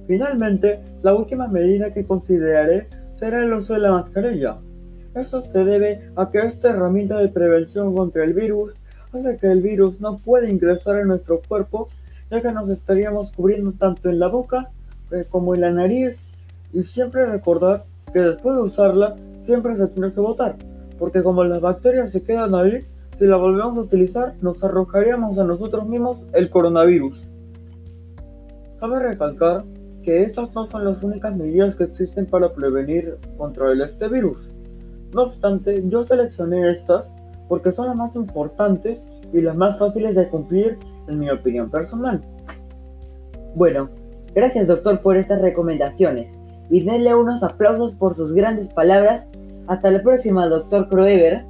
Finalmente, 0.07 0.79
la 1.03 1.13
última 1.13 1.47
medida 1.47 1.93
que 1.93 2.05
consideraré 2.05 2.87
será 3.19 3.39
el 3.39 3.53
uso 3.53 3.73
de 3.73 3.79
la 3.79 3.91
mascarilla. 3.91 4.57
Esto 5.13 5.41
se 5.41 5.63
debe 5.65 6.09
a 6.15 6.29
que 6.29 6.39
esta 6.39 6.69
herramienta 6.69 7.17
de 7.17 7.27
prevención 7.27 7.93
contra 7.93 8.23
el 8.23 8.33
virus 8.33 8.73
hace 9.11 9.37
que 9.37 9.47
el 9.47 9.61
virus 9.61 9.99
no 9.99 10.17
pueda 10.17 10.49
ingresar 10.49 10.99
en 10.99 11.09
nuestro 11.09 11.41
cuerpo, 11.45 11.89
ya 12.31 12.39
que 12.39 12.51
nos 12.53 12.69
estaríamos 12.69 13.31
cubriendo 13.33 13.73
tanto 13.73 14.09
en 14.09 14.19
la 14.19 14.27
boca 14.27 14.69
eh, 15.11 15.25
como 15.29 15.53
en 15.53 15.61
la 15.61 15.71
nariz. 15.71 16.17
Y 16.71 16.83
siempre 16.83 17.25
recordar 17.25 17.83
que 18.13 18.19
después 18.19 18.55
de 18.55 18.61
usarla, 18.61 19.15
siempre 19.43 19.75
se 19.75 19.87
tiene 19.87 20.13
que 20.13 20.19
botar, 20.21 20.55
porque 20.97 21.21
como 21.21 21.43
las 21.43 21.59
bacterias 21.59 22.11
se 22.11 22.21
quedan 22.21 22.55
ahí, 22.55 22.85
si 23.17 23.25
la 23.25 23.35
volvemos 23.35 23.77
a 23.77 23.81
utilizar, 23.81 24.35
nos 24.41 24.63
arrojaríamos 24.63 25.37
a 25.39 25.43
nosotros 25.43 25.85
mismos 25.87 26.25
el 26.33 26.49
coronavirus. 26.49 27.21
Cabe 28.79 28.99
recalcar 28.99 29.65
que 30.03 30.23
estas 30.23 30.53
no 30.55 30.69
son 30.69 30.85
las 30.85 31.03
únicas 31.03 31.35
medidas 31.35 31.75
que 31.75 31.83
existen 31.85 32.25
para 32.25 32.53
prevenir 32.53 33.17
contra 33.37 33.71
este 33.73 34.07
virus. 34.07 34.49
No 35.13 35.23
obstante, 35.23 35.83
yo 35.87 36.03
seleccioné 36.03 36.69
estas 36.69 37.07
porque 37.47 37.71
son 37.71 37.87
las 37.87 37.95
más 37.95 38.15
importantes 38.15 39.09
y 39.33 39.41
las 39.41 39.55
más 39.55 39.77
fáciles 39.77 40.15
de 40.15 40.27
cumplir 40.29 40.77
en 41.07 41.19
mi 41.19 41.29
opinión 41.29 41.69
personal. 41.69 42.21
Bueno, 43.55 43.89
gracias 44.33 44.67
doctor 44.67 45.01
por 45.01 45.17
estas 45.17 45.41
recomendaciones 45.41 46.39
y 46.69 46.83
denle 46.83 47.15
unos 47.15 47.41
aplausos 47.43 47.95
por 47.95 48.15
sus 48.15 48.33
grandes 48.33 48.69
palabras. 48.69 49.27
Hasta 49.67 49.91
la 49.91 50.01
próxima, 50.01 50.47
doctor 50.47 50.87
Croever. 50.89 51.43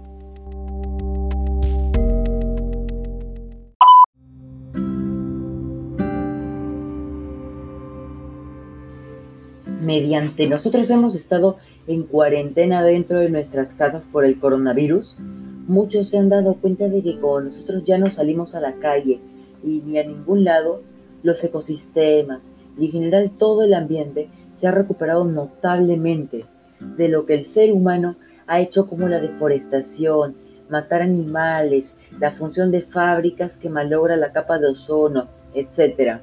Mediante 9.89 10.47
nosotros 10.47 10.87
hemos 10.91 11.15
estado 11.15 11.57
en 11.87 12.03
cuarentena 12.03 12.83
dentro 12.83 13.21
de 13.21 13.31
nuestras 13.31 13.73
casas 13.73 14.03
por 14.03 14.23
el 14.23 14.39
coronavirus, 14.39 15.17
muchos 15.67 16.09
se 16.09 16.19
han 16.19 16.29
dado 16.29 16.53
cuenta 16.53 16.87
de 16.87 17.01
que 17.01 17.19
como 17.19 17.41
nosotros 17.41 17.85
ya 17.85 17.97
no 17.97 18.11
salimos 18.11 18.53
a 18.53 18.59
la 18.59 18.73
calle 18.73 19.19
y 19.63 19.81
ni 19.83 19.97
a 19.97 20.03
ningún 20.03 20.43
lado, 20.43 20.83
los 21.23 21.43
ecosistemas 21.43 22.51
y 22.77 22.85
en 22.85 22.91
general 22.91 23.31
todo 23.35 23.63
el 23.63 23.73
ambiente 23.73 24.29
se 24.53 24.67
ha 24.67 24.71
recuperado 24.71 25.25
notablemente 25.25 26.45
de 26.95 27.07
lo 27.07 27.25
que 27.25 27.33
el 27.33 27.45
ser 27.45 27.73
humano 27.73 28.15
ha 28.45 28.59
hecho 28.59 28.87
como 28.87 29.07
la 29.07 29.19
deforestación, 29.19 30.35
matar 30.69 31.01
animales, 31.01 31.97
la 32.19 32.31
función 32.33 32.69
de 32.69 32.83
fábricas 32.83 33.57
que 33.57 33.71
malogra 33.71 34.17
la 34.17 34.33
capa 34.33 34.59
de 34.59 34.67
ozono, 34.67 35.29
etc. 35.55 36.19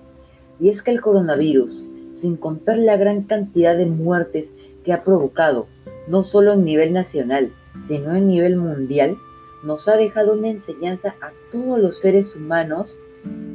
Y 0.61 0.69
es 0.69 0.85
que 0.85 0.93
el 0.93 1.01
coronavirus, 1.01 1.83
sin 2.17 2.37
contar 2.37 2.79
la 2.79 2.97
gran 2.97 3.23
cantidad 3.23 3.77
de 3.77 3.87
muertes 3.87 4.53
que 4.85 4.93
ha 4.93 5.05
provocado, 5.05 5.67
no 6.09 6.25
solo 6.25 6.53
a 6.53 6.57
nivel 6.57 6.93
nacional, 6.93 7.53
sino 7.87 8.11
a 8.11 8.19
nivel 8.19 8.57
mundial, 8.57 9.17
nos 9.65 9.89
ha 9.89 9.97
dejado 9.97 10.35
una 10.35 10.49
enseñanza 10.49 11.15
a 11.21 11.31
todos 11.53 11.79
los 11.79 11.99
seres 11.99 12.37
humanos, 12.37 12.99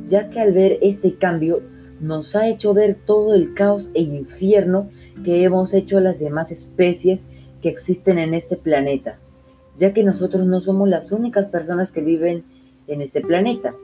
ya 0.08 0.30
que 0.30 0.40
al 0.40 0.54
ver 0.54 0.78
este 0.82 1.16
cambio 1.16 1.62
nos 2.00 2.36
ha 2.36 2.48
hecho 2.48 2.74
ver 2.74 2.98
todo 3.06 3.34
el 3.34 3.54
caos 3.54 3.90
e 3.94 4.02
infierno 4.02 4.90
que 5.24 5.44
hemos 5.44 5.74
hecho 5.74 5.98
a 5.98 6.02
las 6.02 6.20
demás 6.20 6.52
especies 6.52 7.28
que 7.62 7.70
existen 7.70 8.18
en 8.18 8.34
este 8.34 8.58
planeta, 8.58 9.20
ya 9.78 9.94
que 9.94 10.04
nosotros 10.04 10.46
no 10.46 10.62
somos 10.62 10.90
las 10.90 11.12
únicas 11.12 11.46
personas 11.48 11.92
que 11.92 12.02
viven 12.02 12.44
en 12.88 13.02
este 13.02 13.22
planeta. 13.22 13.76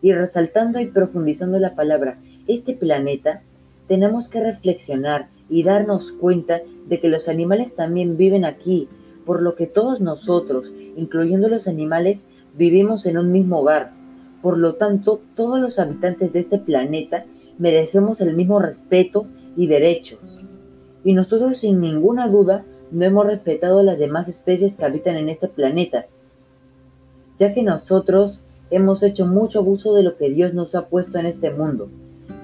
Y 0.00 0.12
resaltando 0.12 0.78
y 0.78 0.86
profundizando 0.86 1.58
la 1.58 1.74
palabra 1.74 2.18
este 2.46 2.74
planeta, 2.74 3.42
tenemos 3.88 4.28
que 4.28 4.40
reflexionar 4.40 5.28
y 5.48 5.62
darnos 5.62 6.12
cuenta 6.12 6.60
de 6.88 7.00
que 7.00 7.08
los 7.08 7.28
animales 7.28 7.74
también 7.74 8.16
viven 8.16 8.44
aquí, 8.44 8.88
por 9.24 9.42
lo 9.42 9.54
que 9.54 9.66
todos 9.66 10.00
nosotros, 10.00 10.72
incluyendo 10.96 11.48
los 11.48 11.68
animales, 11.68 12.28
vivimos 12.56 13.06
en 13.06 13.18
un 13.18 13.32
mismo 13.32 13.60
hogar. 13.60 13.92
Por 14.42 14.58
lo 14.58 14.74
tanto, 14.74 15.20
todos 15.34 15.60
los 15.60 15.78
habitantes 15.78 16.32
de 16.32 16.40
este 16.40 16.58
planeta 16.58 17.24
merecemos 17.58 18.20
el 18.20 18.34
mismo 18.34 18.58
respeto 18.58 19.26
y 19.56 19.66
derechos. 19.66 20.40
Y 21.04 21.12
nosotros 21.12 21.58
sin 21.58 21.80
ninguna 21.80 22.28
duda 22.28 22.64
no 22.90 23.04
hemos 23.04 23.26
respetado 23.26 23.80
a 23.80 23.84
las 23.84 23.98
demás 23.98 24.28
especies 24.28 24.76
que 24.76 24.84
habitan 24.84 25.16
en 25.16 25.28
este 25.28 25.48
planeta, 25.48 26.06
ya 27.38 27.52
que 27.52 27.62
nosotros 27.62 28.42
hemos 28.70 29.02
hecho 29.02 29.26
mucho 29.26 29.60
abuso 29.60 29.94
de 29.94 30.02
lo 30.02 30.16
que 30.16 30.30
Dios 30.30 30.54
nos 30.54 30.74
ha 30.74 30.88
puesto 30.88 31.18
en 31.18 31.26
este 31.26 31.50
mundo 31.50 31.88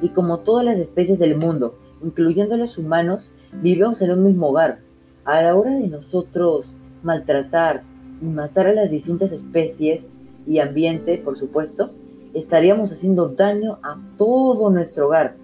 y 0.00 0.08
como 0.10 0.38
todas 0.38 0.64
las 0.64 0.78
especies 0.78 1.18
del 1.18 1.36
mundo, 1.36 1.78
incluyendo 2.02 2.56
los 2.56 2.78
humanos, 2.78 3.30
vivimos 3.52 4.00
en 4.02 4.12
un 4.12 4.24
mismo 4.24 4.48
hogar. 4.48 4.80
A 5.24 5.42
la 5.42 5.54
hora 5.54 5.70
de 5.70 5.86
nosotros 5.86 6.74
maltratar 7.02 7.82
y 8.20 8.26
matar 8.26 8.66
a 8.66 8.72
las 8.72 8.90
distintas 8.90 9.32
especies 9.32 10.14
y 10.46 10.58
ambiente, 10.58 11.18
por 11.18 11.38
supuesto, 11.38 11.90
estaríamos 12.34 12.92
haciendo 12.92 13.28
daño 13.28 13.78
a 13.82 13.98
todo 14.16 14.70
nuestro 14.70 15.06
hogar. 15.06 15.36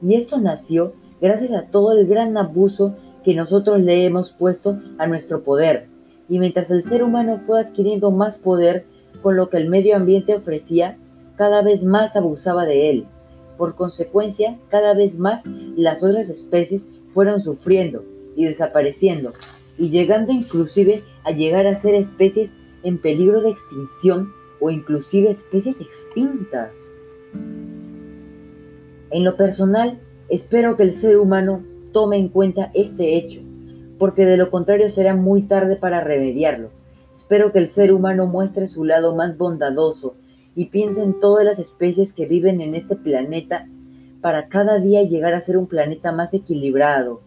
Y 0.00 0.14
esto 0.14 0.40
nació 0.40 0.94
gracias 1.20 1.52
a 1.52 1.66
todo 1.70 1.92
el 1.92 2.06
gran 2.06 2.36
abuso 2.36 2.96
que 3.24 3.34
nosotros 3.34 3.80
le 3.80 4.04
hemos 4.04 4.32
puesto 4.32 4.80
a 4.98 5.06
nuestro 5.06 5.42
poder. 5.42 5.86
Y 6.28 6.38
mientras 6.38 6.70
el 6.70 6.82
ser 6.82 7.04
humano 7.04 7.40
fue 7.46 7.60
adquiriendo 7.60 8.10
más 8.10 8.36
poder 8.36 8.84
con 9.22 9.36
lo 9.36 9.48
que 9.48 9.58
el 9.58 9.68
medio 9.68 9.94
ambiente 9.94 10.34
ofrecía, 10.34 10.96
cada 11.36 11.62
vez 11.62 11.84
más 11.84 12.16
abusaba 12.16 12.64
de 12.64 12.90
él. 12.90 13.06
Por 13.62 13.76
consecuencia, 13.76 14.58
cada 14.70 14.92
vez 14.92 15.16
más 15.16 15.46
las 15.76 16.02
otras 16.02 16.28
especies 16.28 16.84
fueron 17.14 17.40
sufriendo 17.40 18.04
y 18.34 18.44
desapareciendo, 18.44 19.34
y 19.78 19.88
llegando 19.88 20.32
inclusive 20.32 21.04
a 21.22 21.30
llegar 21.30 21.68
a 21.68 21.76
ser 21.76 21.94
especies 21.94 22.56
en 22.82 22.98
peligro 22.98 23.40
de 23.40 23.50
extinción 23.50 24.32
o 24.58 24.70
inclusive 24.70 25.30
especies 25.30 25.80
extintas. 25.80 26.72
En 29.12 29.22
lo 29.22 29.36
personal, 29.36 30.00
espero 30.28 30.76
que 30.76 30.82
el 30.82 30.92
ser 30.92 31.16
humano 31.16 31.62
tome 31.92 32.16
en 32.16 32.30
cuenta 32.30 32.72
este 32.74 33.14
hecho, 33.16 33.42
porque 33.96 34.26
de 34.26 34.38
lo 34.38 34.50
contrario 34.50 34.88
será 34.88 35.14
muy 35.14 35.42
tarde 35.42 35.76
para 35.76 36.00
remediarlo. 36.00 36.70
Espero 37.14 37.52
que 37.52 37.60
el 37.60 37.68
ser 37.68 37.92
humano 37.92 38.26
muestre 38.26 38.66
su 38.66 38.84
lado 38.84 39.14
más 39.14 39.38
bondadoso 39.38 40.16
y 40.54 40.66
piensa 40.66 41.02
en 41.02 41.18
todas 41.18 41.44
las 41.44 41.58
especies 41.58 42.12
que 42.12 42.26
viven 42.26 42.60
en 42.60 42.74
este 42.74 42.96
planeta 42.96 43.66
para 44.20 44.48
cada 44.48 44.78
día 44.78 45.02
llegar 45.02 45.34
a 45.34 45.40
ser 45.40 45.56
un 45.56 45.66
planeta 45.66 46.12
más 46.12 46.32
equilibrado, 46.34 47.20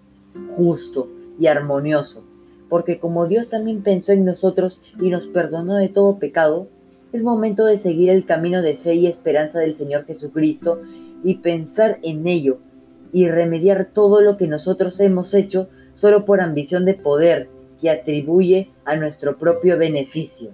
justo 0.56 1.10
y 1.40 1.48
armonioso. 1.48 2.24
Porque 2.70 3.00
como 3.00 3.28
Dios 3.28 3.50
también 3.50 3.84
pensó 3.84 4.12
en 4.12 4.26
nosotros 4.26 4.82
y 5.00 5.10
nos 5.10 5.28
perdonó 5.28 5.76
de 5.76 5.90
todo 5.90 6.18
pecado, 6.18 6.68
es 7.12 7.24
momento 7.24 7.66
de 7.66 7.78
seguir 7.78 8.10
el 8.10 8.26
camino 8.26 8.62
de 8.62 8.78
fe 8.78 8.96
y 8.96 9.08
esperanza 9.08 9.60
del 9.60 9.74
Señor 9.74 10.06
Jesucristo 10.06 10.82
y 11.24 11.36
pensar 11.36 12.00
en 12.02 12.28
ello 12.28 12.60
y 13.12 13.28
remediar 13.28 13.90
todo 13.94 14.22
lo 14.22 14.38
que 14.38 14.48
nosotros 14.48 15.00
hemos 15.00 15.34
hecho 15.34 15.70
solo 15.94 16.26
por 16.26 16.42
ambición 16.42 16.86
de 16.86 16.94
poder 16.94 17.50
que 17.80 17.90
atribuye 17.90 18.70
a 18.84 18.96
nuestro 18.96 19.38
propio 19.38 19.78
beneficio. 19.78 20.52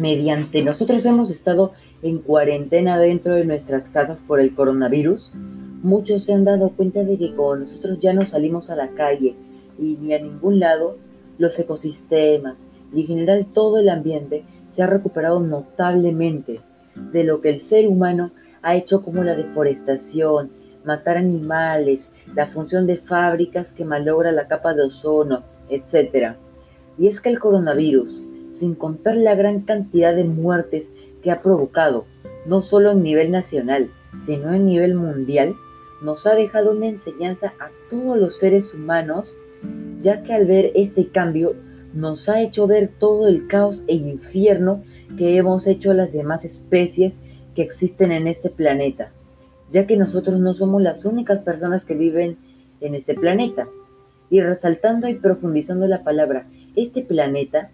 Mediante 0.00 0.62
nosotros 0.62 1.04
hemos 1.04 1.30
estado 1.30 1.72
en 2.02 2.18
cuarentena 2.18 2.98
dentro 2.98 3.34
de 3.34 3.44
nuestras 3.44 3.88
casas 3.88 4.20
por 4.26 4.40
el 4.40 4.54
coronavirus, 4.54 5.32
muchos 5.82 6.24
se 6.24 6.32
han 6.32 6.44
dado 6.44 6.70
cuenta 6.70 7.04
de 7.04 7.18
que 7.18 7.34
como 7.34 7.56
nosotros 7.56 7.98
ya 8.00 8.12
no 8.12 8.24
salimos 8.24 8.70
a 8.70 8.76
la 8.76 8.88
calle 8.88 9.34
y 9.78 9.96
ni 10.00 10.14
a 10.14 10.18
ningún 10.18 10.60
lado, 10.60 10.96
los 11.38 11.58
ecosistemas 11.58 12.66
y 12.92 13.02
en 13.02 13.06
general 13.06 13.46
todo 13.52 13.78
el 13.78 13.88
ambiente 13.88 14.44
se 14.70 14.82
ha 14.82 14.86
recuperado 14.86 15.40
notablemente 15.40 16.60
de 17.12 17.24
lo 17.24 17.40
que 17.40 17.50
el 17.50 17.60
ser 17.60 17.86
humano 17.86 18.30
ha 18.62 18.76
hecho 18.76 19.02
como 19.02 19.22
la 19.24 19.36
deforestación, 19.36 20.50
matar 20.84 21.16
animales, 21.16 22.12
la 22.34 22.46
función 22.46 22.86
de 22.86 22.96
fábricas 22.96 23.72
que 23.72 23.84
malogra 23.84 24.32
la 24.32 24.48
capa 24.48 24.74
de 24.74 24.82
ozono, 24.82 25.42
etc. 25.68 26.34
Y 26.98 27.06
es 27.06 27.20
que 27.20 27.30
el 27.30 27.38
coronavirus, 27.38 28.22
sin 28.52 28.74
contar 28.74 29.16
la 29.16 29.34
gran 29.34 29.60
cantidad 29.60 30.14
de 30.14 30.24
muertes 30.24 30.92
que 31.22 31.30
ha 31.30 31.42
provocado, 31.42 32.04
no 32.46 32.62
solo 32.62 32.92
en 32.92 33.02
nivel 33.02 33.30
nacional, 33.30 33.90
sino 34.24 34.52
en 34.52 34.66
nivel 34.66 34.94
mundial, 34.94 35.54
nos 36.02 36.26
ha 36.26 36.34
dejado 36.34 36.72
una 36.72 36.86
enseñanza 36.86 37.52
a 37.60 37.68
todos 37.90 38.18
los 38.18 38.38
seres 38.38 38.74
humanos, 38.74 39.36
ya 40.00 40.22
que 40.22 40.32
al 40.32 40.46
ver 40.46 40.72
este 40.74 41.08
cambio 41.08 41.54
nos 41.92 42.28
ha 42.28 42.40
hecho 42.40 42.66
ver 42.66 42.90
todo 42.98 43.26
el 43.26 43.46
caos 43.46 43.82
e 43.86 43.94
infierno 43.94 44.82
que 45.18 45.36
hemos 45.36 45.66
hecho 45.66 45.90
a 45.90 45.94
las 45.94 46.12
demás 46.12 46.44
especies 46.44 47.20
que 47.54 47.62
existen 47.62 48.12
en 48.12 48.26
este 48.26 48.48
planeta, 48.48 49.12
ya 49.70 49.86
que 49.86 49.96
nosotros 49.96 50.38
no 50.40 50.54
somos 50.54 50.80
las 50.82 51.04
únicas 51.04 51.40
personas 51.40 51.84
que 51.84 51.94
viven 51.94 52.38
en 52.80 52.94
este 52.94 53.14
planeta. 53.14 53.68
Y 54.30 54.40
resaltando 54.40 55.08
y 55.08 55.14
profundizando 55.14 55.88
la 55.88 56.04
palabra 56.04 56.46
este 56.76 57.02
planeta, 57.02 57.70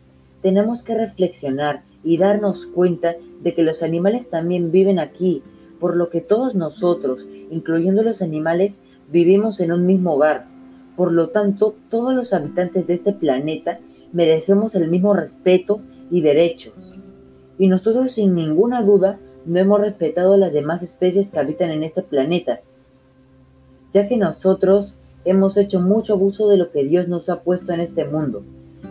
tenemos 0.47 0.85
que 0.85 0.95
reflexionar 0.95 1.83
y 2.05 2.19
darnos 2.19 2.67
cuenta 2.67 3.17
de 3.43 3.53
que 3.53 3.65
los 3.65 3.83
animales 3.83 4.31
también 4.31 4.71
viven 4.71 5.01
aquí, 5.01 5.43
por 5.81 5.97
lo 5.97 6.09
que 6.09 6.21
todos 6.21 6.55
nosotros, 6.55 7.27
incluyendo 7.51 8.05
los 8.05 8.23
animales, 8.23 8.81
vivimos 9.11 9.59
en 9.59 9.73
un 9.73 9.85
mismo 9.87 10.13
hogar. 10.13 10.47
Por 10.97 11.11
lo 11.11 11.31
tanto, 11.31 11.75
todos 11.91 12.15
los 12.15 12.33
habitantes 12.33 12.87
de 12.87 12.95
este 12.95 13.13
planeta 13.13 13.81
merecemos 14.13 14.77
el 14.77 14.89
mismo 14.89 15.15
respeto 15.15 15.81
y 16.13 16.21
derechos. 16.21 16.95
Y 17.59 17.67
nosotros 17.67 18.13
sin 18.13 18.37
ninguna 18.37 18.83
duda 18.83 19.19
no 19.47 19.59
hemos 19.59 19.81
respetado 19.81 20.35
a 20.35 20.39
las 20.39 20.53
demás 20.53 20.85
especies 20.85 21.33
que 21.33 21.41
habitan 21.41 21.73
en 21.73 21.83
este 21.83 22.05
planeta, 22.05 22.61
ya 23.93 24.07
que 24.07 24.17
nosotros 24.17 24.97
hemos 25.25 25.57
hecho 25.57 25.81
mucho 25.81 26.15
abuso 26.15 26.49
de 26.49 26.57
lo 26.57 26.71
que 26.71 26.85
Dios 26.85 27.09
nos 27.09 27.29
ha 27.31 27.43
puesto 27.43 27.73
en 27.73 27.81
este 27.81 28.05
mundo. 28.05 28.45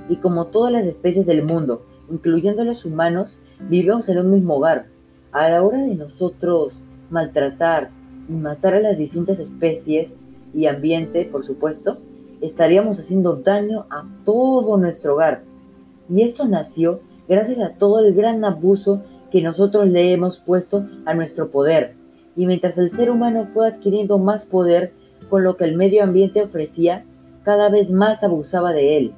Y 0.10 0.18
como 0.18 0.46
todas 0.46 0.72
las 0.72 0.86
especies 0.86 1.26
del 1.26 1.44
mundo, 1.44 1.84
incluyendo 2.10 2.64
los 2.64 2.86
humanos, 2.86 3.40
vivimos 3.70 4.08
en 4.10 4.20
un 4.20 4.32
mismo 4.32 4.56
hogar. 4.56 4.88
A 5.32 5.50
la 5.50 5.64
hora 5.64 5.80
de 5.80 5.96
nosotros 5.96 6.82
maltratar 7.10 7.90
y 8.30 8.34
matar 8.34 8.76
a 8.76 8.80
las 8.80 8.98
distintas 8.98 9.40
especies 9.40 10.22
y 10.54 10.68
ambiente, 10.68 11.26
por 11.26 11.46
supuesto, 11.46 11.98
estaríamos 12.42 13.00
haciendo 13.00 13.36
daño 13.36 13.86
a 13.90 14.06
todo 14.24 14.78
nuestro 14.78 15.16
hogar. 15.16 15.44
Y 16.10 16.22
esto 16.22 16.48
nació 16.48 17.02
gracias 17.28 17.60
a 17.60 17.74
todo 17.74 18.00
el 18.00 18.14
gran 18.14 18.44
abuso 18.46 19.02
que 19.32 19.42
nosotros 19.42 19.88
le 19.88 20.14
hemos 20.14 20.40
puesto 20.40 20.86
a 21.06 21.14
nuestro 21.14 21.50
poder. 21.50 21.96
Y 22.36 22.46
mientras 22.46 22.78
el 22.78 22.92
ser 22.92 23.10
humano 23.10 23.48
fue 23.54 23.68
adquiriendo 23.68 24.20
más 24.20 24.46
poder 24.46 24.94
con 25.30 25.44
lo 25.44 25.58
que 25.58 25.66
el 25.66 25.76
medio 25.76 26.04
ambiente 26.04 26.44
ofrecía, 26.44 27.06
cada 27.44 27.70
vez 27.70 27.92
más 27.92 28.24
abusaba 28.24 28.74
de 28.74 28.98
él. 28.98 29.14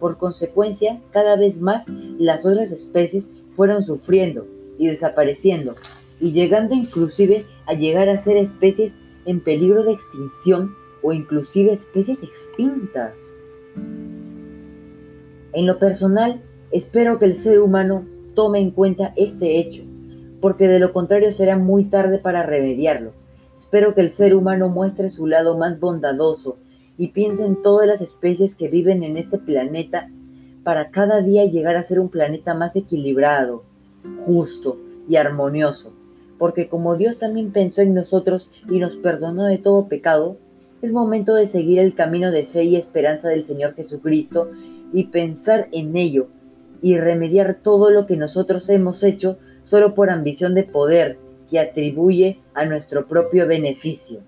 Por 0.00 0.16
consecuencia, 0.16 1.00
cada 1.12 1.36
vez 1.36 1.60
más 1.60 1.84
las 2.18 2.44
otras 2.44 2.72
especies 2.72 3.28
fueron 3.54 3.82
sufriendo 3.82 4.46
y 4.78 4.86
desapareciendo, 4.86 5.76
y 6.18 6.32
llegando 6.32 6.74
inclusive 6.74 7.44
a 7.66 7.74
llegar 7.74 8.08
a 8.08 8.18
ser 8.18 8.38
especies 8.38 8.98
en 9.26 9.40
peligro 9.40 9.82
de 9.84 9.92
extinción 9.92 10.74
o 11.02 11.12
inclusive 11.12 11.74
especies 11.74 12.22
extintas. 12.22 13.12
En 15.52 15.66
lo 15.66 15.78
personal, 15.78 16.40
espero 16.70 17.18
que 17.18 17.26
el 17.26 17.36
ser 17.36 17.60
humano 17.60 18.06
tome 18.34 18.60
en 18.60 18.70
cuenta 18.70 19.12
este 19.16 19.58
hecho, 19.58 19.82
porque 20.40 20.66
de 20.66 20.78
lo 20.78 20.94
contrario 20.94 21.30
será 21.30 21.58
muy 21.58 21.84
tarde 21.84 22.18
para 22.18 22.42
remediarlo. 22.42 23.12
Espero 23.58 23.94
que 23.94 24.00
el 24.00 24.12
ser 24.12 24.34
humano 24.34 24.70
muestre 24.70 25.10
su 25.10 25.26
lado 25.26 25.58
más 25.58 25.78
bondadoso 25.78 26.58
y 27.00 27.08
piense 27.08 27.46
en 27.46 27.62
todas 27.62 27.86
las 27.88 28.02
especies 28.02 28.54
que 28.54 28.68
viven 28.68 29.02
en 29.02 29.16
este 29.16 29.38
planeta 29.38 30.10
para 30.62 30.90
cada 30.90 31.22
día 31.22 31.46
llegar 31.46 31.76
a 31.76 31.82
ser 31.82 31.98
un 31.98 32.10
planeta 32.10 32.52
más 32.52 32.76
equilibrado, 32.76 33.62
justo 34.26 34.76
y 35.08 35.16
armonioso, 35.16 35.94
porque 36.38 36.68
como 36.68 36.96
Dios 36.96 37.18
también 37.18 37.52
pensó 37.52 37.80
en 37.80 37.94
nosotros 37.94 38.50
y 38.68 38.80
nos 38.80 38.98
perdonó 38.98 39.46
de 39.46 39.56
todo 39.56 39.88
pecado, 39.88 40.36
es 40.82 40.92
momento 40.92 41.34
de 41.34 41.46
seguir 41.46 41.78
el 41.78 41.94
camino 41.94 42.30
de 42.30 42.44
fe 42.44 42.64
y 42.64 42.76
esperanza 42.76 43.30
del 43.30 43.44
Señor 43.44 43.74
Jesucristo 43.76 44.50
y 44.92 45.04
pensar 45.04 45.68
en 45.72 45.96
ello 45.96 46.26
y 46.82 46.98
remediar 46.98 47.60
todo 47.62 47.88
lo 47.88 48.04
que 48.04 48.18
nosotros 48.18 48.68
hemos 48.68 49.02
hecho 49.02 49.38
solo 49.64 49.94
por 49.94 50.10
ambición 50.10 50.54
de 50.54 50.64
poder 50.64 51.16
que 51.50 51.60
atribuye 51.60 52.40
a 52.52 52.66
nuestro 52.66 53.06
propio 53.06 53.46
beneficio. 53.46 54.20